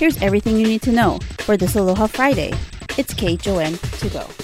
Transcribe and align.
Here's 0.00 0.22
everything 0.22 0.56
you 0.56 0.66
need 0.66 0.80
to 0.82 0.92
know 0.92 1.18
for 1.40 1.58
this 1.58 1.76
Aloha 1.76 2.06
Friday. 2.06 2.54
It's 2.96 3.12
KHON 3.12 3.76
to 3.98 4.08
go. 4.08 4.39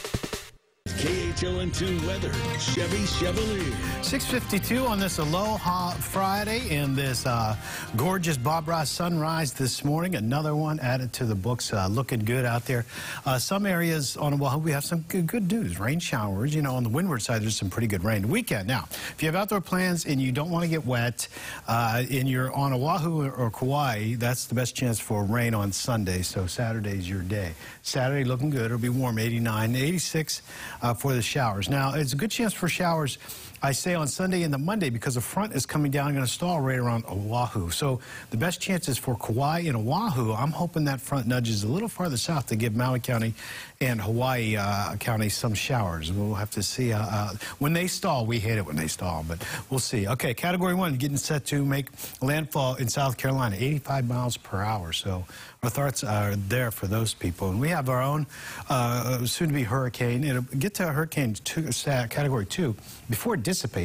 KHON2 1.36 2.06
weather, 2.06 2.32
Chevy 2.58 3.04
Chevalier. 3.04 3.76
652 4.00 4.86
on 4.86 4.98
this 4.98 5.18
Aloha 5.18 5.90
Friday 5.90 6.66
in 6.74 6.94
this 6.94 7.26
uh, 7.26 7.54
gorgeous 7.94 8.38
Bob 8.38 8.66
Ross 8.66 8.88
sunrise 8.88 9.52
this 9.52 9.84
morning. 9.84 10.14
Another 10.14 10.56
one 10.56 10.80
added 10.80 11.12
to 11.12 11.26
the 11.26 11.34
books. 11.34 11.74
Uh, 11.74 11.88
looking 11.88 12.20
good 12.20 12.46
out 12.46 12.64
there. 12.64 12.86
Uh, 13.26 13.38
some 13.38 13.66
areas 13.66 14.16
on 14.16 14.32
Oahu, 14.40 14.60
we 14.60 14.72
have 14.72 14.84
some 14.84 15.02
good, 15.08 15.26
good 15.26 15.52
news. 15.52 15.78
Rain 15.78 16.00
showers. 16.00 16.54
You 16.54 16.62
know, 16.62 16.74
on 16.74 16.82
the 16.84 16.88
windward 16.88 17.20
side, 17.20 17.42
there's 17.42 17.56
some 17.56 17.68
pretty 17.68 17.88
good 17.88 18.02
rain. 18.02 18.28
Weekend. 18.28 18.66
Now, 18.66 18.88
if 18.90 19.16
you 19.20 19.26
have 19.26 19.36
outdoor 19.36 19.60
plans 19.60 20.06
and 20.06 20.22
you 20.22 20.32
don't 20.32 20.50
want 20.50 20.64
to 20.64 20.70
get 20.70 20.86
wet 20.86 21.28
uh, 21.68 22.02
and 22.10 22.26
you're 22.26 22.50
on 22.54 22.72
Oahu 22.72 23.28
or 23.28 23.50
Kauai, 23.50 24.14
that's 24.14 24.46
the 24.46 24.54
best 24.54 24.74
chance 24.74 24.98
for 24.98 25.22
rain 25.22 25.52
on 25.52 25.70
Sunday. 25.70 26.22
So 26.22 26.46
Saturday's 26.46 27.06
your 27.06 27.20
day. 27.20 27.52
Saturday 27.82 28.24
looking 28.24 28.48
good. 28.48 28.64
It'll 28.64 28.78
be 28.78 28.88
warm, 28.88 29.18
89, 29.18 29.76
86 29.76 30.40
uh, 30.80 30.94
for 30.94 31.12
the 31.12 31.25
showers. 31.26 31.68
Now, 31.68 31.94
it's 31.94 32.12
a 32.12 32.16
good 32.16 32.30
chance 32.30 32.52
for 32.52 32.68
showers, 32.68 33.18
I 33.66 33.72
say, 33.72 33.96
on 33.96 34.06
Sunday 34.06 34.44
and 34.44 34.54
the 34.54 34.58
Monday 34.58 34.90
because 34.90 35.16
the 35.16 35.20
front 35.20 35.52
is 35.52 35.66
coming 35.66 35.90
down 35.90 36.06
and 36.06 36.14
going 36.14 36.24
to 36.24 36.32
stall 36.32 36.60
right 36.60 36.78
around 36.78 37.04
Oahu. 37.06 37.70
So 37.70 37.98
the 38.30 38.36
best 38.36 38.60
chances 38.60 38.96
for 38.96 39.16
Kauai 39.16 39.64
and 39.66 39.76
Oahu, 39.76 40.32
I'm 40.32 40.52
hoping 40.52 40.84
that 40.84 41.00
front 41.00 41.26
nudges 41.26 41.64
a 41.64 41.66
little 41.66 41.88
farther 41.88 42.16
south 42.16 42.46
to 42.46 42.54
give 42.56 42.76
Maui 42.76 43.00
County 43.00 43.34
and 43.80 44.00
Hawaii 44.00 44.56
uh, 44.56 44.94
County 45.00 45.28
some 45.28 45.52
showers. 45.52 46.12
We'll 46.12 46.34
have 46.34 46.52
to 46.52 46.62
see. 46.62 46.92
Uh, 46.92 47.00
uh, 47.00 47.34
when 47.58 47.72
they 47.72 47.88
stall, 47.88 48.24
we 48.24 48.38
hate 48.38 48.56
it 48.56 48.64
when 48.64 48.76
they 48.76 48.86
stall, 48.86 49.24
but 49.26 49.44
we'll 49.68 49.80
see. 49.80 50.06
Okay, 50.06 50.32
Category 50.32 50.74
1 50.74 50.94
getting 50.94 51.16
set 51.16 51.44
to 51.46 51.64
make 51.64 51.88
landfall 52.22 52.76
in 52.76 52.88
South 52.88 53.16
Carolina, 53.16 53.56
85 53.56 54.08
miles 54.08 54.36
per 54.36 54.62
hour. 54.62 54.92
So 54.92 55.24
our 55.62 55.70
thoughts 55.70 56.04
are 56.04 56.36
there 56.36 56.70
for 56.70 56.86
those 56.86 57.12
people. 57.12 57.50
And 57.50 57.60
we 57.60 57.68
have 57.70 57.88
our 57.88 58.00
own 58.00 58.26
uh, 58.68 59.26
soon-to-be 59.26 59.64
hurricane. 59.64 60.22
It'll 60.22 60.42
get 60.42 60.74
to 60.74 60.86
hurricane 60.86 61.34
two, 61.34 61.68
category 61.72 62.46
two 62.46 62.76
before 63.10 63.34
it 63.34 63.42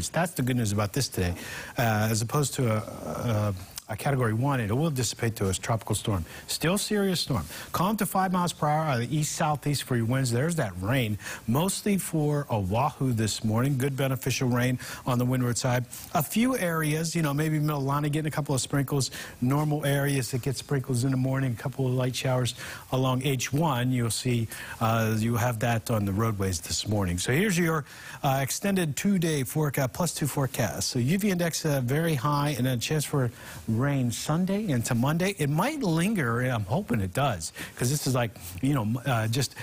That's 0.09 0.33
the 0.33 0.41
good 0.41 0.57
news 0.57 0.71
about 0.71 0.93
this 0.93 1.07
today, 1.07 1.33
uh, 1.77 2.07
as 2.11 2.21
opposed 2.21 2.53
to 2.55 2.71
a, 2.71 2.77
a 2.77 3.55
a 3.91 3.97
category 3.97 4.33
one, 4.33 4.61
and 4.61 4.71
it 4.71 4.73
will 4.73 4.89
dissipate 4.89 5.35
to 5.35 5.49
a 5.49 5.53
tropical 5.53 5.95
storm. 5.95 6.23
Still 6.47 6.77
serious 6.77 7.19
storm. 7.19 7.45
Calm 7.73 7.97
to 7.97 8.05
five 8.05 8.31
miles 8.31 8.53
per 8.53 8.67
hour 8.67 8.85
out 8.85 9.01
of 9.01 9.09
the 9.09 9.15
east 9.15 9.33
southeast 9.35 9.83
for 9.83 9.97
your 9.97 10.05
winds. 10.05 10.31
There's 10.31 10.55
that 10.55 10.71
rain, 10.79 11.17
mostly 11.45 11.97
for 11.97 12.47
Oahu 12.49 13.11
this 13.11 13.43
morning. 13.43 13.77
Good 13.77 13.97
beneficial 13.97 14.47
rain 14.47 14.79
on 15.05 15.19
the 15.19 15.25
windward 15.25 15.57
side. 15.57 15.85
A 16.13 16.23
few 16.23 16.57
areas, 16.57 17.15
you 17.15 17.21
know, 17.21 17.33
maybe 17.33 17.59
Mililani 17.59 18.11
getting 18.11 18.27
a 18.27 18.31
couple 18.31 18.55
of 18.55 18.61
sprinkles. 18.61 19.11
Normal 19.41 19.85
areas 19.85 20.31
that 20.31 20.41
get 20.41 20.55
sprinkles 20.55 21.03
in 21.03 21.11
the 21.11 21.17
morning, 21.17 21.51
a 21.51 21.61
couple 21.61 21.85
of 21.85 21.93
light 21.93 22.15
showers 22.15 22.55
along 22.93 23.21
H1. 23.21 23.91
You'll 23.91 24.09
see 24.09 24.47
uh, 24.79 25.15
you 25.17 25.35
have 25.35 25.59
that 25.59 25.91
on 25.91 26.05
the 26.05 26.13
roadways 26.13 26.61
this 26.61 26.87
morning. 26.87 27.17
So 27.17 27.33
here's 27.33 27.57
your 27.57 27.83
uh, 28.23 28.39
extended 28.41 28.95
two-day 28.95 29.43
forecast, 29.43 29.91
plus 29.91 30.13
two 30.13 30.27
forecast. 30.27 30.87
So 30.87 30.99
UV 30.99 31.25
index 31.25 31.65
uh, 31.65 31.81
very 31.83 32.15
high, 32.15 32.55
and 32.57 32.65
then 32.65 32.77
a 32.77 32.81
chance 32.81 33.03
for 33.03 33.29
rain 33.81 34.11
Sunday 34.11 34.69
into 34.69 34.93
Monday. 34.93 35.35
It 35.37 35.49
might 35.49 35.81
linger, 35.81 36.39
I'm 36.41 36.65
hoping 36.65 37.01
it 37.01 37.13
does, 37.13 37.51
because 37.73 37.89
this 37.89 38.05
is 38.05 38.13
like, 38.13 38.31
you 38.61 38.73
know, 38.73 39.01
uh, 39.05 39.27
just 39.27 39.55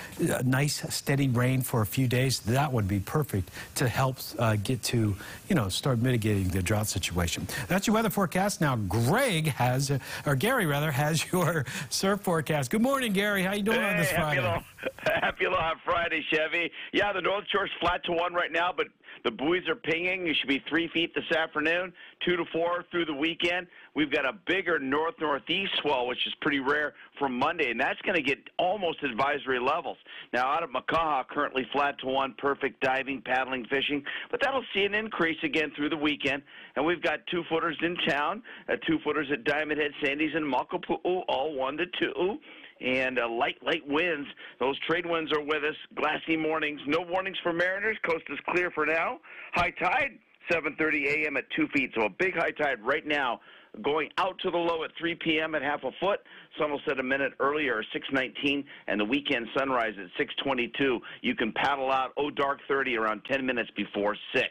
nice, 0.45 0.83
steady 0.95 1.29
rain 1.29 1.63
for 1.63 1.81
a 1.83 1.87
few 1.87 2.09
days. 2.09 2.41
That 2.41 2.73
would 2.73 2.89
be 2.89 2.99
perfect 2.99 3.51
to 3.77 3.89
help 3.89 4.19
uh, 4.39 4.57
get 4.57 4.83
to, 4.85 5.15
you 5.49 5.55
know, 5.55 5.69
start 5.69 6.01
mitigating 6.01 6.49
the 6.49 6.63
drought 6.63 6.89
situation. 6.89 7.47
That's 7.69 7.87
your 7.87 7.95
weather 7.95 8.11
forecast. 8.11 8.61
Now, 8.61 8.77
Greg 8.77 9.47
has, 9.49 9.91
uh, 9.91 9.99
or 10.27 10.35
Gary 10.35 10.67
rather, 10.67 10.91
has 10.99 11.31
your 11.33 11.65
surf 11.89 12.21
forecast. 12.21 12.71
Good 12.71 12.83
morning, 12.83 13.13
Gary. 13.13 13.43
How 13.43 13.55
you 13.55 13.63
doing 13.63 13.81
hey, 13.81 13.91
on 13.91 13.97
this 13.97 14.11
Friday? 14.11 14.65
Happy 15.05 15.45
Aloha, 15.45 15.75
Friday, 15.85 16.25
Chevy. 16.33 16.71
Yeah, 16.93 17.13
the 17.13 17.21
North 17.21 17.45
Shore's 17.53 17.71
flat 17.81 18.05
to 18.05 18.13
one 18.13 18.35
right 18.35 18.51
now, 18.51 18.73
but 18.77 18.89
the 19.25 19.31
buoys 19.31 19.67
are 19.69 19.77
pinging. 19.77 20.27
You 20.27 20.35
should 20.35 20.49
be 20.49 20.63
three 20.69 20.89
feet 20.89 21.15
this 21.15 21.31
afternoon, 21.37 21.93
two 22.25 22.37
to 22.37 22.45
four 22.53 22.85
through 22.91 23.05
the 23.05 23.15
weekend. 23.15 23.69
We've 23.95 24.11
got 24.11 24.25
a 24.25 24.33
bigger 24.47 24.79
north 24.79 25.15
northeast 25.21 25.73
swell, 25.83 26.07
which 26.07 26.19
is 26.27 26.35
pretty 26.41 26.59
rare 26.59 26.95
for 27.19 27.29
Monday, 27.29 27.71
and 27.71 27.81
that's 27.81 28.01
going 28.03 28.17
to 28.17 28.23
get 28.23 28.39
almost 28.59 29.03
advisory 29.05 29.61
levels. 29.61 29.99
Now, 30.33 30.47
out 30.47 30.63
of 30.63 30.71
Makaha, 30.71 31.27
currently 31.29 31.67
flat 31.73 31.99
to 32.01 32.07
one, 32.07 32.35
perfect 32.37 32.81
diving, 32.81 33.23
paddling, 33.23 33.67
fishing, 33.67 34.03
but 34.31 34.41
that'll 34.43 34.65
see 34.75 34.85
an 34.85 34.95
increase 34.95 35.39
again 35.45 35.71
through 35.77 35.91
the 35.91 35.97
weekend. 35.97 36.43
And 36.77 36.85
we've 36.85 37.03
got 37.03 37.21
two 37.31 37.45
footers 37.49 37.77
in 37.83 37.97
town, 38.09 38.43
uh, 38.69 38.77
two 38.87 38.99
footers 39.05 39.29
at 39.33 39.45
Diamond 39.45 39.81
Head, 39.81 39.93
Sandy's, 40.03 40.35
and 40.35 40.45
Makapu'u, 40.45 41.23
all 41.29 41.55
one 41.55 41.77
to 41.77 41.87
two 42.01 42.39
and 42.81 43.19
uh, 43.19 43.29
light, 43.29 43.57
light 43.65 43.87
winds. 43.87 44.29
Those 44.61 44.79
trade 44.89 45.07
winds 45.07 45.33
are 45.33 45.43
with 45.43 45.65
us. 45.65 45.77
Glassy 45.97 46.37
mornings. 46.37 46.81
No 46.87 47.01
warnings 47.01 47.37
for 47.43 47.53
mariners. 47.53 47.97
Coast 48.09 48.25
is 48.31 48.39
clear 48.51 48.71
for 48.71 48.87
now. 48.87 49.21
High 49.55 49.73
tide, 49.83 50.19
7:30 50.51 51.07
a.m. 51.07 51.37
at 51.37 51.45
two 51.57 51.67
feet. 51.75 51.91
So 51.97 52.07
a 52.07 52.11
big 52.11 52.35
high 52.35 52.53
tide 52.53 52.79
right 52.83 53.07
now 53.07 53.41
going 53.83 54.09
out 54.19 54.39
to 54.41 54.51
the 54.51 54.57
low 54.57 54.85
at 54.85 54.91
3 54.99 55.15
p.m. 55.17 55.55
at 55.55 55.63
half 55.63 55.83
a 55.85 55.91
foot. 56.01 56.21
Sun 56.59 56.71
will 56.71 56.81
set 56.87 56.99
a 56.99 57.03
minute 57.03 57.33
earlier, 57.41 57.83
6:19, 57.95 58.65
and 58.87 59.01
the 59.01 59.05
weekend 59.05 59.47
sunrise 59.57 59.95
at 59.99 60.27
6:22. 60.47 60.99
You 61.23 61.35
can 61.35 61.53
paddle 61.53 61.91
out 61.91 62.13
oh 62.17 62.31
dark 62.31 62.61
30 62.69 62.97
around 62.97 63.23
10 63.31 63.45
minutes 63.45 63.71
before 63.77 64.17
6. 64.35 64.47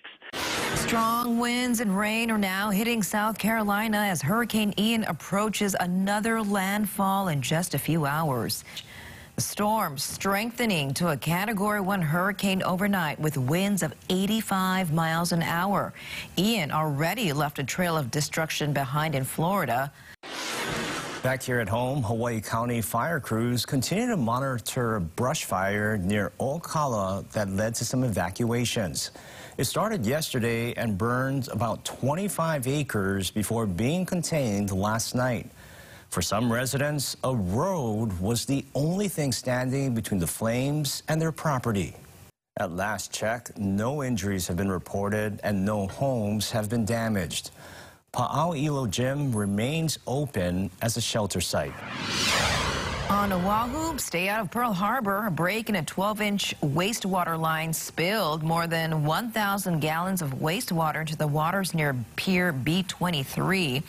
Strong 0.87 1.37
winds 1.37 1.81
and 1.81 1.97
rain 1.97 2.31
are 2.31 2.37
now 2.37 2.69
hitting 2.69 3.03
South 3.03 3.37
Carolina 3.37 3.97
as 3.97 4.21
Hurricane 4.21 4.73
Ian 4.79 5.03
approaches 5.03 5.75
another 5.77 6.41
landfall 6.41 7.27
in 7.27 7.41
just 7.41 7.73
a 7.73 7.77
few 7.77 8.05
hours. 8.05 8.63
The 9.35 9.41
storm 9.41 9.97
strengthening 9.97 10.93
to 10.93 11.09
a 11.09 11.17
Category 11.17 11.81
1 11.81 12.01
hurricane 12.01 12.63
overnight 12.63 13.19
with 13.19 13.37
winds 13.37 13.83
of 13.83 13.93
85 14.09 14.93
miles 14.93 15.33
an 15.33 15.43
hour. 15.43 15.91
Ian 16.37 16.71
already 16.71 17.33
left 17.33 17.59
a 17.59 17.65
trail 17.65 17.97
of 17.97 18.09
destruction 18.09 18.71
behind 18.71 19.13
in 19.13 19.25
Florida. 19.25 19.91
Back 21.27 21.43
here 21.43 21.59
at 21.59 21.67
home, 21.67 22.03
Hawaii 22.03 22.39
County 22.39 22.79
fire 22.79 23.19
crews 23.19 23.65
continue 23.65 24.07
to 24.07 24.15
monitor 24.15 24.95
a 24.95 25.01
brush 25.01 25.43
fire 25.43 25.97
near 25.97 26.31
Ookala 26.39 27.29
that 27.31 27.49
led 27.49 27.75
to 27.75 27.83
some 27.83 28.05
evacuations. 28.05 29.11
It 29.57 29.65
started 29.65 30.05
yesterday 30.05 30.73
and 30.75 30.97
burned 30.97 31.49
about 31.49 31.83
25 31.83 32.65
acres 32.65 33.29
before 33.29 33.65
being 33.65 34.05
contained 34.05 34.71
last 34.71 35.15
night. 35.15 35.49
For 36.11 36.21
some 36.21 36.49
residents, 36.49 37.17
a 37.25 37.35
road 37.35 38.17
was 38.21 38.45
the 38.45 38.63
only 38.73 39.09
thing 39.09 39.33
standing 39.33 39.93
between 39.93 40.21
the 40.21 40.27
flames 40.27 41.03
and 41.09 41.21
their 41.21 41.33
property. 41.33 41.93
At 42.57 42.71
last 42.71 43.11
check, 43.11 43.49
no 43.57 44.01
injuries 44.01 44.47
have 44.47 44.55
been 44.55 44.71
reported 44.71 45.41
and 45.43 45.65
no 45.65 45.87
homes 45.87 46.51
have 46.51 46.69
been 46.69 46.85
damaged. 46.85 47.51
Pa'au'ilo 48.13 48.89
Gym 48.89 49.35
remains 49.35 49.99
open 50.07 50.71
as 50.81 50.97
a 50.97 51.01
shelter 51.01 51.39
site. 51.39 51.73
On 53.09 53.31
Oahu, 53.31 53.97
stay 53.99 54.27
out 54.27 54.41
of 54.41 54.51
Pearl 54.51 54.73
Harbor. 54.73 55.27
A 55.27 55.31
break 55.31 55.69
in 55.69 55.75
a 55.77 55.83
12-inch 55.83 56.55
wastewater 56.61 57.39
line 57.39 57.71
spilled 57.71 58.43
more 58.43 58.67
than 58.67 59.05
1,000 59.05 59.79
gallons 59.79 60.21
of 60.21 60.31
wastewater 60.35 61.01
into 61.01 61.15
the 61.15 61.27
waters 61.27 61.73
near 61.73 61.95
Pier 62.17 62.51
B23. 62.51 63.83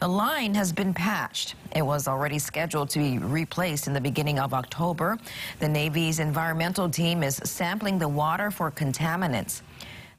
The 0.00 0.08
line 0.08 0.54
has 0.54 0.72
been 0.72 0.94
patched. 0.94 1.54
It 1.76 1.82
was 1.82 2.08
already 2.08 2.38
scheduled 2.38 2.88
to 2.90 2.98
be 2.98 3.18
replaced 3.18 3.88
in 3.88 3.92
the 3.92 4.00
beginning 4.00 4.38
of 4.38 4.54
October. 4.54 5.18
The 5.58 5.68
Navy's 5.68 6.18
environmental 6.18 6.88
team 6.88 7.22
is 7.22 7.36
sampling 7.44 7.98
the 7.98 8.08
water 8.08 8.50
for 8.50 8.70
contaminants. 8.70 9.60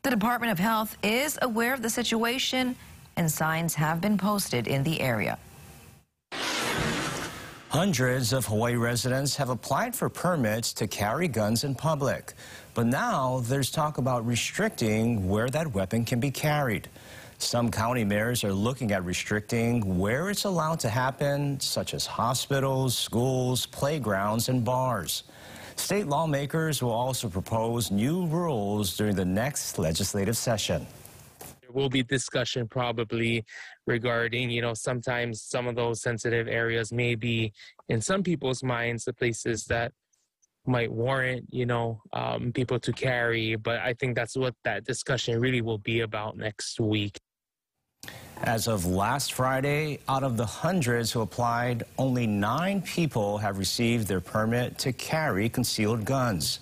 The 0.03 0.09
Department 0.11 0.51
of 0.51 0.59
Health 0.59 0.97
is 1.01 1.39
aware 1.41 1.73
of 1.73 1.81
the 1.81 1.89
situation 1.89 2.75
and 3.15 3.31
signs 3.31 3.75
have 3.75 4.01
been 4.01 4.17
posted 4.17 4.67
in 4.67 4.83
the 4.83 5.01
area. 5.01 5.37
Hundreds 7.69 8.33
of 8.33 8.45
Hawaii 8.45 8.75
residents 8.75 9.35
have 9.35 9.49
applied 9.49 9.95
for 9.95 10.07
permits 10.07 10.73
to 10.73 10.85
carry 10.85 11.27
guns 11.27 11.63
in 11.63 11.73
public. 11.73 12.33
But 12.75 12.85
now 12.85 13.39
there's 13.45 13.71
talk 13.71 13.97
about 13.97 14.23
restricting 14.27 15.27
where 15.27 15.49
that 15.49 15.73
weapon 15.73 16.05
can 16.05 16.19
be 16.19 16.29
carried. 16.29 16.87
Some 17.39 17.71
county 17.71 18.03
mayors 18.03 18.43
are 18.43 18.53
looking 18.53 18.91
at 18.91 19.03
restricting 19.03 19.97
where 19.97 20.29
it's 20.29 20.43
allowed 20.43 20.79
to 20.81 20.89
happen, 20.89 21.59
such 21.59 21.95
as 21.95 22.05
hospitals, 22.05 22.95
schools, 22.95 23.65
playgrounds, 23.65 24.49
and 24.49 24.63
bars. 24.63 25.23
State 25.75 26.05
lawmakers 26.05 26.83
will 26.83 26.91
also 26.91 27.27
propose 27.27 27.89
new 27.89 28.27
rules 28.27 28.95
during 28.95 29.15
the 29.15 29.25
next 29.25 29.79
legislative 29.79 30.37
session 30.37 30.85
will 31.73 31.89
be 31.89 32.03
discussion 32.03 32.67
probably 32.67 33.43
regarding, 33.87 34.49
you 34.49 34.61
know, 34.61 34.73
sometimes 34.73 35.41
some 35.41 35.67
of 35.67 35.75
those 35.75 36.01
sensitive 36.01 36.47
areas 36.47 36.91
may 36.91 37.15
be 37.15 37.51
in 37.89 38.01
some 38.01 38.23
people's 38.23 38.63
minds 38.63 39.05
the 39.05 39.13
places 39.13 39.65
that 39.65 39.91
might 40.65 40.91
warrant, 40.91 41.45
you 41.49 41.65
know, 41.65 42.01
um, 42.13 42.51
people 42.53 42.79
to 42.79 42.93
carry. 42.93 43.55
But 43.55 43.79
I 43.79 43.93
think 43.93 44.15
that's 44.15 44.37
what 44.37 44.55
that 44.63 44.85
discussion 44.85 45.39
really 45.39 45.61
will 45.61 45.77
be 45.79 46.01
about 46.01 46.37
next 46.37 46.79
week. 46.79 47.19
As 48.43 48.67
of 48.67 48.85
last 48.85 49.33
Friday, 49.33 49.99
out 50.09 50.23
of 50.23 50.35
the 50.35 50.45
hundreds 50.45 51.11
who 51.11 51.21
applied, 51.21 51.83
only 51.97 52.27
nine 52.27 52.81
people 52.81 53.37
have 53.37 53.57
received 53.57 54.07
their 54.07 54.19
permit 54.19 54.77
to 54.79 54.91
carry 54.91 55.47
concealed 55.47 56.03
guns. 56.03 56.59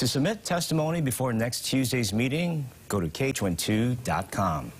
To 0.00 0.08
submit 0.08 0.44
testimony 0.44 1.02
before 1.02 1.34
next 1.34 1.66
Tuesday's 1.66 2.10
meeting, 2.10 2.64
go 2.88 3.00
to 3.00 3.08
KHON2.com. 3.08 4.72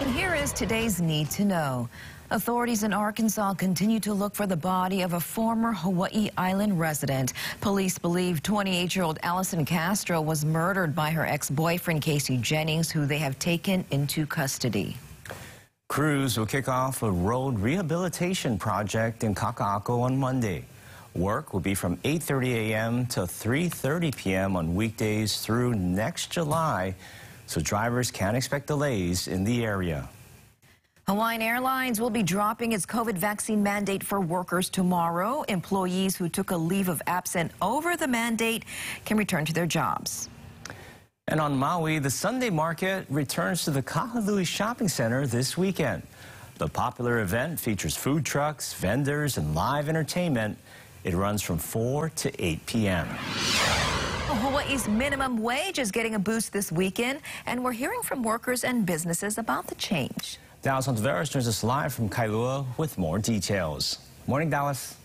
And 0.00 0.14
here 0.14 0.36
is 0.36 0.52
today's 0.52 1.00
Need 1.00 1.28
to 1.30 1.44
Know. 1.44 1.88
Authorities 2.30 2.84
in 2.84 2.92
Arkansas 2.92 3.54
continue 3.54 3.98
to 3.98 4.14
look 4.14 4.36
for 4.36 4.46
the 4.46 4.56
body 4.56 5.02
of 5.02 5.14
a 5.14 5.18
former 5.18 5.72
Hawaii 5.72 6.30
Island 6.38 6.78
resident. 6.78 7.32
Police 7.60 7.98
believe 7.98 8.44
28-year-old 8.44 9.18
Allison 9.24 9.64
Castro 9.64 10.20
was 10.20 10.44
murdered 10.44 10.94
by 10.94 11.10
her 11.10 11.26
ex-boyfriend 11.26 12.00
Casey 12.00 12.36
Jennings, 12.36 12.92
who 12.92 13.06
they 13.06 13.18
have 13.18 13.36
taken 13.40 13.84
into 13.90 14.24
custody. 14.24 14.96
Crews 15.88 16.38
will 16.38 16.46
kick 16.46 16.68
off 16.68 17.02
a 17.02 17.10
road 17.10 17.58
rehabilitation 17.58 18.56
project 18.56 19.24
in 19.24 19.34
Kaka'ako 19.34 20.02
on 20.02 20.16
Monday. 20.16 20.64
Work 21.14 21.52
will 21.52 21.60
be 21.60 21.76
from 21.76 21.96
8.30 21.98 22.54
a.m. 22.54 23.06
to 23.06 23.20
3.30 23.20 24.16
p.m. 24.16 24.56
on 24.56 24.74
weekdays 24.74 25.40
through 25.40 25.74
next 25.74 26.30
July, 26.32 26.96
so 27.46 27.60
drivers 27.60 28.10
can 28.10 28.34
expect 28.34 28.66
delays 28.66 29.28
in 29.28 29.44
the 29.44 29.64
area. 29.64 30.08
Hawaiian 31.06 31.42
Airlines 31.42 32.00
will 32.00 32.10
be 32.10 32.22
dropping 32.22 32.72
its 32.72 32.84
COVID 32.84 33.16
vaccine 33.16 33.62
mandate 33.62 34.02
for 34.02 34.20
workers 34.20 34.68
tomorrow. 34.68 35.42
Employees 35.42 36.16
who 36.16 36.28
took 36.28 36.50
a 36.50 36.56
leave 36.56 36.88
of 36.88 37.00
absence 37.06 37.52
over 37.62 37.96
the 37.96 38.08
mandate 38.08 38.64
can 39.04 39.16
return 39.16 39.44
to 39.44 39.52
their 39.52 39.66
jobs. 39.66 40.28
And 41.28 41.40
on 41.40 41.56
Maui, 41.56 42.00
the 42.00 42.10
Sunday 42.10 42.50
market 42.50 43.06
returns 43.08 43.64
to 43.64 43.70
the 43.70 43.82
Kahului 43.82 44.46
Shopping 44.46 44.88
Center 44.88 45.26
this 45.26 45.56
weekend. 45.56 46.02
The 46.56 46.68
popular 46.68 47.20
event 47.20 47.60
features 47.60 47.96
food 47.96 48.24
trucks, 48.24 48.72
vendors, 48.74 49.38
and 49.38 49.54
live 49.54 49.88
entertainment. 49.88 50.58
It 51.04 51.14
runs 51.14 51.42
from 51.42 51.58
4 51.58 52.08
to 52.08 52.44
8 52.44 52.64
p.m. 52.66 53.06
Oh, 54.26 54.38
Hawaii's 54.42 54.88
minimum 54.88 55.36
wage 55.42 55.78
is 55.78 55.90
getting 55.90 56.14
a 56.14 56.18
boost 56.18 56.50
this 56.50 56.72
weekend, 56.72 57.20
and 57.44 57.62
we're 57.62 57.72
hearing 57.72 58.00
from 58.02 58.22
workers 58.22 58.64
and 58.64 58.86
businesses 58.86 59.36
about 59.36 59.66
the 59.66 59.74
change. 59.74 60.38
Dallas 60.62 60.86
Ontiveros 60.86 61.30
joins 61.30 61.46
us 61.46 61.62
live 61.62 61.92
from 61.92 62.08
Kailua 62.08 62.64
with 62.78 62.96
more 62.96 63.18
details. 63.18 63.98
Morning, 64.26 64.48
Dallas. 64.48 64.96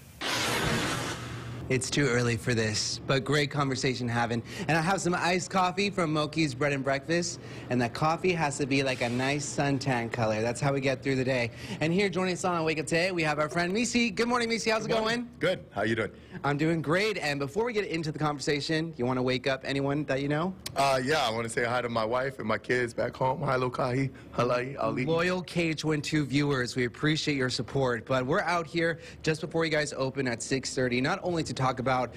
It's 1.70 1.92
too 1.92 2.08
early 2.08 2.36
for 2.36 2.56
this, 2.56 3.00
but 3.06 3.24
great 3.24 3.52
conversation 3.52 4.08
having. 4.10 4.42
And 4.68 4.76
I 4.76 4.82
have 4.82 5.02
some 5.02 5.14
iced 5.14 5.52
coffee 5.52 5.92
from 5.92 6.12
Moke's 6.12 6.56
Bread 6.56 6.74
and 6.74 6.84
Breakfast, 6.84 7.40
and 7.70 7.80
that 7.80 7.94
coffee 7.94 8.34
has 8.34 8.58
to 8.58 8.66
be 8.66 8.82
like 8.82 9.02
a 9.02 9.10
nice 9.10 9.46
suntan 9.46 10.12
color. 10.12 10.42
That's 10.42 10.60
how 10.60 10.74
we 10.74 10.82
get 10.82 11.04
through 11.04 11.18
the 11.18 11.24
day. 11.24 11.52
And 11.80 11.94
here 11.94 12.10
joining 12.10 12.34
us 12.34 12.44
on 12.44 12.64
Wake 12.64 12.80
Up 12.80 12.88
Today, 12.88 13.12
we 13.12 13.22
have 13.22 13.38
our 13.38 13.50
friend 13.50 13.72
Misi. 13.72 14.10
Good 14.10 14.28
morning, 14.28 14.50
Misi. 14.50 14.72
How's 14.72 14.86
it 14.86 14.90
going? 14.90 15.30
Good. 15.40 15.64
How 15.70 15.84
you 15.84 15.96
doing? 15.96 16.10
I'm 16.44 16.58
doing 16.58 16.82
great. 16.82 17.20
And 17.20 17.40
before 17.40 17.66
we 17.66 17.74
get 17.74 17.86
into 17.86 18.12
the 18.12 18.18
conversation, 18.18 18.92
you 18.98 19.06
want 19.06 19.18
to 19.18 19.24
wake 19.24 19.46
up 19.46 19.62
anyone 19.64 20.06
that 20.06 20.24
you 20.24 20.28
know? 20.28 20.56
Uh, 20.76 21.00
yeah, 21.04 21.28
I 21.28 21.30
want 21.30 21.44
to 21.44 21.50
say 21.50 21.66
hi 21.66 21.84
to 21.84 21.90
my 21.90 22.06
wife 22.06 22.40
and 22.40 22.48
my 22.48 22.58
kids 22.58 22.96
back 22.96 23.16
home. 23.16 23.44
Hi, 23.44 23.58
Lokahi. 23.58 24.10
Halai, 24.36 24.76
Ali. 24.80 25.06
Loyal 25.06 25.44
KHON2 25.44 26.26
viewers, 26.26 26.76
we 26.76 26.86
appreciate 26.86 27.38
your 27.38 27.52
support. 27.52 28.06
But 28.08 28.26
we're 28.26 28.42
out 28.42 28.66
here 28.66 29.00
just 29.22 29.42
before 29.42 29.66
you 29.66 29.72
guys 29.72 29.94
open 29.94 30.28
at 30.28 30.40
6:30, 30.40 31.02
not 31.02 31.20
only 31.22 31.44
to 31.44 31.59
talk 31.60 31.80
about 31.80 32.14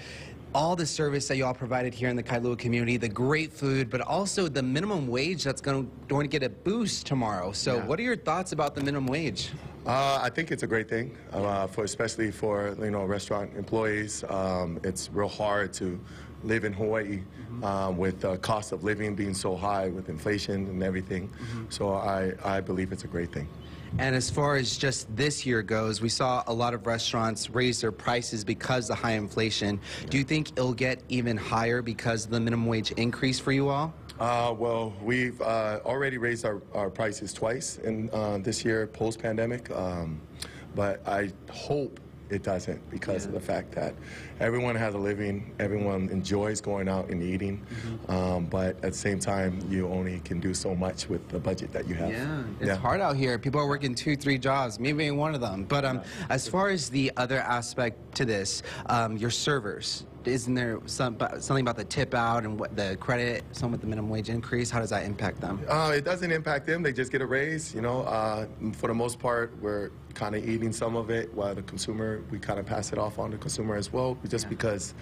all 0.54 0.76
the 0.76 0.86
service 0.86 1.26
that 1.28 1.36
you 1.36 1.44
all 1.46 1.54
provided 1.54 1.94
here 1.94 2.08
in 2.08 2.16
the 2.16 2.22
Kailua 2.22 2.58
community, 2.58 2.96
the 2.98 3.08
great 3.08 3.52
food, 3.52 3.88
but 3.90 4.00
also 4.02 4.48
the 4.48 4.62
minimum 4.62 5.08
wage 5.08 5.42
that's 5.42 5.62
going 5.62 5.84
to, 5.86 5.90
going 6.08 6.24
to 6.24 6.28
get 6.38 6.42
a 6.42 6.50
boost 6.50 7.06
tomorrow. 7.06 7.52
So, 7.52 7.76
Yeah. 7.76 7.86
what 7.86 7.98
are 7.98 8.02
your 8.02 8.16
thoughts 8.16 8.52
about 8.52 8.74
the 8.74 8.82
minimum 8.82 9.06
wage? 9.06 9.50
Uh, 9.86 10.20
I 10.22 10.28
think 10.30 10.52
it's 10.52 10.62
a 10.62 10.66
great 10.66 10.88
thing, 10.88 11.16
uh, 11.32 11.66
for 11.66 11.82
especially 11.84 12.30
for 12.30 12.76
you 12.78 12.90
know 12.90 13.04
restaurant 13.04 13.50
employees. 13.56 14.22
Um, 14.28 14.78
it's 14.84 15.10
real 15.10 15.26
hard 15.28 15.72
to 15.74 15.98
live 16.44 16.64
in 16.64 16.72
Hawaii 16.72 17.20
um, 17.62 17.96
with 17.96 18.20
the 18.20 18.36
cost 18.38 18.72
of 18.72 18.84
living 18.84 19.14
being 19.14 19.34
so 19.34 19.56
high 19.56 19.88
with 19.88 20.08
inflation 20.08 20.66
and 20.66 20.82
everything. 20.82 21.30
So 21.68 21.94
I, 21.94 22.32
I 22.44 22.60
believe 22.60 22.92
it's 22.92 23.04
a 23.04 23.08
great 23.08 23.32
thing. 23.32 23.48
And 23.98 24.16
as 24.16 24.30
far 24.30 24.56
as 24.56 24.78
just 24.78 25.14
this 25.14 25.44
year 25.44 25.62
goes, 25.62 26.00
we 26.00 26.08
saw 26.08 26.42
a 26.46 26.52
lot 26.52 26.72
of 26.72 26.86
restaurants 26.86 27.50
raise 27.50 27.82
their 27.82 27.92
prices 27.92 28.42
because 28.42 28.88
of 28.88 28.96
the 28.96 29.02
high 29.02 29.12
inflation. 29.12 29.80
Do 30.08 30.16
you 30.16 30.24
think 30.24 30.52
it'll 30.52 30.72
get 30.72 31.02
even 31.10 31.36
higher 31.36 31.82
because 31.82 32.24
of 32.24 32.30
the 32.30 32.40
minimum 32.40 32.66
wage 32.66 32.92
increase 32.92 33.38
for 33.38 33.52
you 33.52 33.68
all? 33.68 33.92
Uh, 34.18 34.54
well, 34.56 34.94
we've 35.02 35.40
uh, 35.42 35.80
already 35.84 36.16
raised 36.16 36.46
our, 36.46 36.62
our 36.74 36.88
prices 36.88 37.32
twice 37.32 37.78
in 37.78 38.08
uh, 38.12 38.38
this 38.38 38.64
year 38.64 38.86
post 38.86 39.18
pandemic, 39.18 39.70
um, 39.72 40.20
but 40.74 41.06
I 41.06 41.30
hope 41.50 42.00
it 42.32 42.42
doesn't 42.42 42.90
because 42.90 43.26
of 43.26 43.32
the 43.32 43.40
fact 43.40 43.72
that 43.72 43.94
everyone 44.40 44.74
has 44.74 44.94
a 44.94 44.98
living, 44.98 45.54
everyone 45.58 46.08
enjoys 46.10 46.60
going 46.60 46.88
out 46.88 47.08
and 47.10 47.22
eating, 47.22 47.64
um, 48.08 48.46
but 48.46 48.76
at 48.76 48.92
the 48.92 48.98
same 48.98 49.18
time, 49.18 49.60
you 49.68 49.86
only 49.88 50.20
can 50.20 50.40
do 50.40 50.54
so 50.54 50.74
much 50.74 51.08
with 51.08 51.28
the 51.28 51.38
budget 51.38 51.72
that 51.72 51.86
you 51.86 51.94
have. 51.94 52.10
Yeah, 52.10 52.42
it's 52.60 52.78
hard 52.78 53.00
out 53.00 53.16
here. 53.16 53.38
People 53.38 53.60
are 53.60 53.68
working 53.68 53.94
two, 53.94 54.16
three 54.16 54.38
jobs, 54.38 54.80
me 54.80 54.92
being 54.92 55.16
one 55.16 55.34
of 55.34 55.40
them. 55.40 55.64
But 55.64 55.84
um, 55.84 56.00
as 56.30 56.48
far 56.48 56.70
as 56.70 56.88
the 56.88 57.12
other 57.16 57.38
aspect 57.38 58.14
to 58.16 58.24
this, 58.24 58.62
um, 58.86 59.16
your 59.16 59.30
servers, 59.30 60.04
isn't 60.28 60.54
there 60.54 60.78
some, 60.86 61.16
something 61.38 61.62
about 61.62 61.76
the 61.76 61.84
tip 61.84 62.14
out 62.14 62.44
and 62.44 62.58
what 62.58 62.76
the 62.76 62.96
credit, 63.00 63.44
some 63.52 63.70
with 63.72 63.80
the 63.80 63.86
minimum 63.86 64.10
wage 64.10 64.28
increase? 64.28 64.70
How 64.70 64.80
does 64.80 64.90
that 64.90 65.04
impact 65.04 65.40
them? 65.40 65.60
Uh, 65.68 65.92
it 65.94 66.04
doesn't 66.04 66.30
impact 66.30 66.66
them. 66.66 66.82
They 66.82 66.92
just 66.92 67.12
get 67.12 67.22
a 67.22 67.26
raise. 67.26 67.74
You 67.74 67.80
know, 67.82 68.02
uh, 68.02 68.46
for 68.72 68.88
the 68.88 68.94
most 68.94 69.18
part, 69.18 69.52
we're 69.60 69.90
kind 70.14 70.34
of 70.34 70.46
eating 70.48 70.72
some 70.72 70.96
of 70.96 71.10
it, 71.10 71.32
while 71.34 71.54
the 71.54 71.62
consumer, 71.62 72.22
we 72.30 72.38
kind 72.38 72.58
of 72.58 72.66
pass 72.66 72.92
it 72.92 72.98
off 72.98 73.18
on 73.18 73.30
the 73.30 73.38
consumer 73.38 73.74
as 73.76 73.92
well, 73.92 74.16
just 74.28 74.48
because 74.48 74.94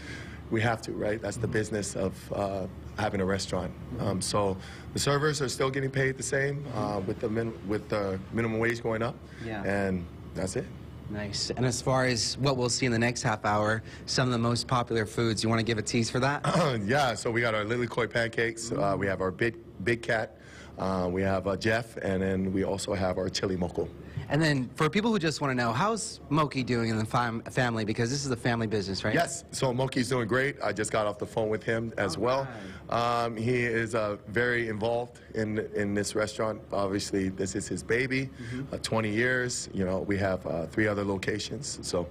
we 0.50 0.61
have 0.61 0.82
to, 0.82 0.93
right? 0.93 1.20
That's 1.23 1.37
the 1.37 1.46
business 1.49 1.94
of 1.96 2.32
uh, 2.32 2.66
having 2.99 3.20
a 3.20 3.25
restaurant. 3.25 3.73
Um, 4.00 4.20
so 4.20 4.56
the 4.93 4.99
servers 4.99 5.40
are 5.40 5.49
still 5.49 5.70
getting 5.70 5.90
paid 5.90 6.16
the 6.16 6.23
same 6.23 6.64
uh, 6.75 7.00
with 7.06 7.20
the 7.20 7.28
min- 7.28 7.55
with 7.69 7.88
the 7.88 8.19
minimum 8.32 8.58
wage 8.58 8.82
going 8.82 9.02
up, 9.02 9.14
Yeah. 9.44 9.62
and 9.64 10.05
that's 10.34 10.56
it. 10.56 10.66
Nice. 11.10 11.50
And 11.50 11.66
as 11.66 11.82
far 11.82 12.06
as 12.06 12.38
what 12.38 12.56
we'll 12.56 12.68
see 12.68 12.86
in 12.86 12.92
the 12.92 12.98
next 12.98 13.22
half 13.22 13.44
hour, 13.44 13.82
some 14.06 14.28
of 14.28 14.32
the 14.32 14.38
most 14.38 14.68
popular 14.68 15.04
foods, 15.04 15.42
you 15.42 15.48
want 15.48 15.58
to 15.58 15.64
give 15.64 15.78
a 15.78 15.82
tease 15.82 16.08
for 16.08 16.20
that? 16.20 16.42
yeah, 16.84 17.14
so 17.14 17.30
we 17.30 17.40
got 17.40 17.54
our 17.54 17.64
lilikoi 17.64 18.08
pancakes. 18.08 18.70
Uh, 18.70 18.96
we 18.98 19.06
have 19.06 19.20
our 19.20 19.30
big 19.30 19.56
big 19.84 20.02
cat. 20.02 20.38
Uh, 20.78 21.08
we 21.10 21.20
have 21.22 21.46
uh, 21.46 21.56
Jeff, 21.56 21.96
and 21.98 22.22
then 22.22 22.52
we 22.52 22.64
also 22.64 22.94
have 22.94 23.18
our 23.18 23.28
chili 23.28 23.56
moco. 23.56 23.88
And 24.30 24.40
then 24.40 24.70
for 24.76 24.88
people 24.88 25.10
who 25.10 25.18
just 25.18 25.40
want 25.40 25.50
to 25.50 25.54
know, 25.56 25.72
how's 25.72 26.20
Moke 26.28 26.54
doing 26.64 26.88
in 26.88 26.96
the 26.96 27.04
fam- 27.04 27.42
family? 27.42 27.84
Because 27.84 28.10
this 28.10 28.25
is 28.25 28.30
a 28.30 28.37
family 28.37 28.68
business, 28.68 29.02
right? 29.02 29.12
Yes, 29.12 29.44
so 29.50 29.75
Moke's 29.75 30.08
doing 30.08 30.28
great. 30.28 30.56
I 30.62 30.72
just 30.72 30.92
got 30.92 31.04
off 31.08 31.18
the 31.18 31.26
phone 31.26 31.49
with 31.49 31.64
him 31.64 31.92
as 31.99 32.16
well. 32.16 32.46
Um, 32.90 33.37
he 33.37 33.64
is 33.64 33.96
uh, 33.96 34.18
very 34.28 34.68
involved 34.68 35.18
in 35.34 35.58
in 35.75 35.94
this 35.94 36.14
restaurant. 36.14 36.60
Obviously, 36.72 37.28
this 37.28 37.56
is 37.56 37.66
his 37.66 37.82
baby. 37.82 38.30
Uh, 38.72 38.78
20 38.78 39.10
years. 39.10 39.68
You 39.75 39.84
know, 39.84 39.99
we 40.00 40.16
have 40.18 40.46
uh, 40.46 40.66
three 40.66 40.87
other 40.87 41.04
locations, 41.04 41.80
so 41.82 42.06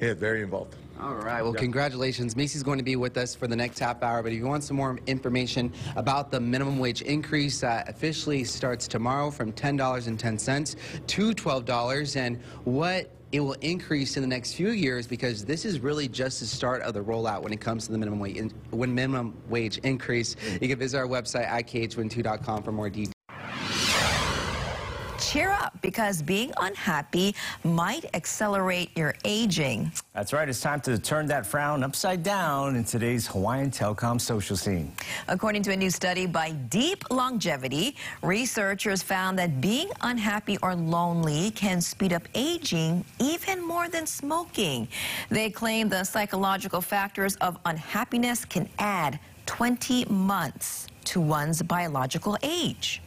he 0.00 0.06
is 0.06 0.16
very 0.18 0.42
involved. 0.42 0.74
All 1.02 1.14
right. 1.14 1.42
Well, 1.42 1.54
congratulations. 1.54 2.36
Macy's 2.36 2.62
going 2.62 2.76
to 2.76 2.84
be 2.84 2.96
with 2.96 3.16
us 3.16 3.34
for 3.34 3.46
the 3.46 3.56
next 3.56 3.78
half 3.78 4.02
hour. 4.02 4.22
But 4.22 4.32
if 4.32 4.38
you 4.38 4.46
want 4.46 4.64
some 4.64 4.76
more 4.76 4.98
information 5.06 5.72
about 5.96 6.30
the 6.30 6.38
minimum 6.38 6.78
wage 6.78 7.00
increase 7.02 7.60
that 7.60 7.88
officially 7.88 8.44
starts 8.44 8.86
tomorrow 8.86 9.30
from 9.30 9.52
$10.10 9.52 10.76
to 11.06 11.30
$12 11.32 12.16
and 12.16 12.38
what 12.64 13.10
it 13.32 13.40
will 13.40 13.56
increase 13.60 14.16
in 14.16 14.22
the 14.22 14.28
next 14.28 14.54
few 14.54 14.70
years 14.70 15.06
because 15.06 15.44
this 15.44 15.64
is 15.64 15.80
really 15.80 16.08
just 16.08 16.40
the 16.40 16.46
start 16.46 16.82
of 16.82 16.92
the 16.92 17.00
rollout 17.00 17.42
when 17.42 17.52
it 17.52 17.60
comes 17.60 17.86
to 17.86 17.92
the 17.92 17.98
minimum 17.98 18.18
wage, 18.18 18.50
when 18.70 18.94
minimum 18.94 19.40
wage 19.48 19.78
increase. 19.78 20.36
You 20.60 20.68
can 20.68 20.78
visit 20.78 20.98
our 20.98 21.06
website, 21.06 21.48
ikh12.com 21.48 22.62
for 22.62 22.72
more 22.72 22.90
details. 22.90 23.14
Cheer 25.30 25.52
up 25.52 25.80
because 25.80 26.22
being 26.22 26.52
unhappy 26.60 27.36
might 27.62 28.04
accelerate 28.14 28.90
your 28.96 29.14
aging. 29.24 29.92
That's 30.12 30.32
right. 30.32 30.48
It's 30.48 30.60
time 30.60 30.80
to 30.80 30.98
turn 30.98 31.26
that 31.26 31.46
frown 31.46 31.84
upside 31.84 32.24
down 32.24 32.74
in 32.74 32.82
today's 32.82 33.28
Hawaiian 33.28 33.70
Telcom 33.70 34.20
social 34.20 34.56
scene. 34.56 34.92
According 35.28 35.62
to 35.62 35.70
a 35.70 35.76
new 35.76 35.90
study 35.90 36.26
by 36.26 36.50
Deep 36.50 37.04
Longevity, 37.12 37.94
researchers 38.24 39.04
found 39.04 39.38
that 39.38 39.60
being 39.60 39.88
unhappy 40.00 40.58
or 40.64 40.74
lonely 40.74 41.52
can 41.52 41.80
speed 41.80 42.12
up 42.12 42.24
aging 42.34 43.04
even 43.20 43.64
more 43.64 43.88
than 43.88 44.08
smoking. 44.08 44.88
They 45.28 45.48
claim 45.48 45.88
the 45.88 46.02
psychological 46.02 46.80
factors 46.80 47.36
of 47.36 47.56
unhappiness 47.66 48.44
can 48.44 48.68
add 48.80 49.20
20 49.46 50.06
months 50.06 50.88
to 51.04 51.20
one's 51.20 51.62
biological 51.62 52.36
age. 52.42 53.00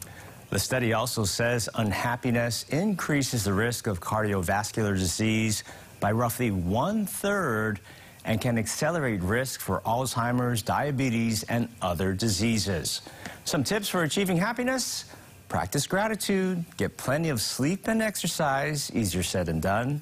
The 0.50 0.60
study 0.60 0.94
also 0.94 1.26
says 1.26 1.68
unhappiness 1.76 2.64
increases 2.70 3.44
the 3.44 3.54
risk 3.54 3.88
of 3.88 4.00
cardiovascular 4.00 4.96
disease 4.96 5.64
by 6.00 6.12
roughly 6.12 6.52
one 6.52 7.06
third 7.06 7.80
and 8.26 8.40
can 8.40 8.58
accelerate 8.58 9.22
risk 9.22 9.60
for 9.60 9.82
Alzheimer's, 9.82 10.62
diabetes, 10.62 11.44
and 11.44 11.68
other 11.82 12.14
diseases. 12.14 13.02
Some 13.46 13.64
tips 13.64 13.90
for 13.90 14.04
achieving 14.04 14.38
happiness? 14.38 15.06
practice 15.54 15.86
gratitude, 15.86 16.66
get 16.78 16.98
plenty 16.98 17.30
of 17.30 17.40
sleep 17.40 17.88
and 17.88 18.02
exercise, 18.02 18.92
easier 18.96 19.22
said 19.22 19.46
than 19.46 19.60
done. 19.60 20.02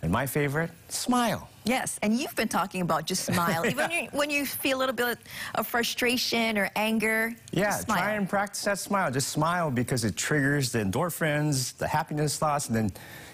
And 0.00 0.10
my 0.10 0.24
favorite, 0.24 0.70
smile. 0.88 1.50
Yes, 1.66 1.98
and 2.00 2.16
you've 2.16 2.34
been 2.36 2.46
talking 2.48 2.80
about 2.80 3.06
just 3.06 3.24
smile. 3.24 3.66
Even 3.70 3.76
when 3.76 3.90
you, 3.90 4.08
when 4.12 4.30
you 4.30 4.46
feel 4.46 4.78
a 4.78 4.80
little 4.80 4.94
bit 4.94 5.18
of 5.56 5.66
frustration 5.66 6.56
or 6.56 6.70
anger, 6.76 7.34
Yeah, 7.50 7.64
just 7.64 7.82
smile. 7.82 7.98
try 7.98 8.12
and 8.12 8.28
practice 8.28 8.62
that 8.62 8.78
smile. 8.78 9.10
Just 9.10 9.30
smile 9.30 9.72
because 9.72 10.04
it 10.04 10.16
triggers 10.16 10.70
the 10.70 10.78
endorphins, 10.78 11.76
the 11.76 11.88
happiness 11.88 12.38
thoughts, 12.38 12.68
and 12.68 12.76
then 12.76 12.92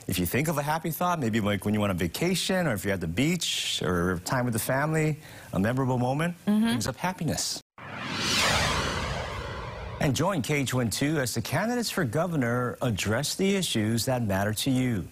if 0.08 0.18
you 0.18 0.24
think 0.24 0.48
of 0.48 0.56
a 0.56 0.62
happy 0.62 0.90
thought, 0.90 1.20
maybe 1.20 1.40
like 1.40 1.66
when 1.66 1.74
you 1.74 1.80
went 1.80 1.90
on 1.90 1.98
vacation 1.98 2.66
or 2.66 2.72
if 2.72 2.84
you're 2.84 2.94
at 2.94 3.00
the 3.00 3.06
beach 3.06 3.82
or 3.82 4.18
time 4.24 4.46
with 4.46 4.54
the 4.54 4.58
family, 4.58 5.20
a 5.52 5.58
memorable 5.58 5.98
moment 5.98 6.34
mm-hmm. 6.46 6.64
brings 6.64 6.86
up 6.86 6.96
happiness. 6.96 7.60
And 10.00 10.16
join 10.16 10.42
KHON2 10.42 11.18
as 11.18 11.34
the 11.34 11.42
candidates 11.42 11.90
for 11.90 12.04
governor 12.04 12.76
address 12.82 13.36
the 13.36 13.54
issues 13.54 14.04
that 14.06 14.22
matter 14.24 14.52
to 14.54 14.70
you. 14.70 15.06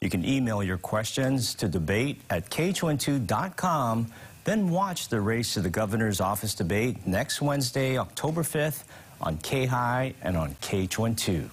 You 0.00 0.10
can 0.10 0.24
email 0.24 0.62
your 0.62 0.78
questions 0.78 1.54
to 1.54 1.68
debate 1.68 2.20
at 2.30 2.50
khon2.com, 2.50 4.06
then 4.44 4.70
watch 4.70 5.08
the 5.08 5.20
race 5.20 5.54
to 5.54 5.60
the 5.60 5.70
governor's 5.70 6.20
office 6.20 6.54
debate 6.54 7.06
next 7.06 7.42
Wednesday, 7.42 7.98
October 7.98 8.42
5th 8.42 8.84
on 9.20 9.38
KHII 9.38 10.14
and 10.22 10.36
on 10.36 10.54
KHON2. 10.56 11.50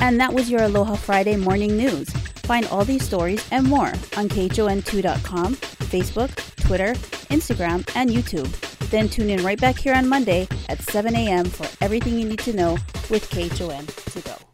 And 0.00 0.20
that 0.20 0.32
was 0.32 0.50
your 0.50 0.62
Aloha 0.62 0.94
Friday 0.94 1.36
morning 1.36 1.76
news. 1.76 2.08
Find 2.44 2.66
all 2.66 2.84
these 2.84 3.04
stories 3.04 3.46
and 3.50 3.66
more 3.66 3.88
on 4.16 4.28
KHON2.com, 4.28 5.56
Facebook, 5.56 6.56
Twitter, 6.56 6.92
Instagram, 7.30 7.88
and 7.96 8.10
YouTube. 8.10 8.48
Then 8.90 9.08
tune 9.08 9.30
in 9.30 9.44
right 9.44 9.60
back 9.60 9.76
here 9.76 9.94
on 9.94 10.08
Monday 10.08 10.46
at 10.68 10.80
7 10.80 11.14
a.m. 11.16 11.44
for 11.46 11.66
everything 11.84 12.18
you 12.18 12.28
need 12.28 12.38
to 12.40 12.52
know 12.52 12.72
with 13.10 13.28
KHON 13.30 13.86
to 14.12 14.20
go. 14.20 14.45